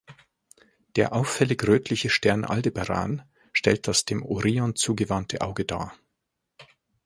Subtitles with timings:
[0.95, 3.21] Der auffällig rötliche Stern Aldebaran
[3.53, 5.93] stellt das dem Orion zugewandte Auge dar.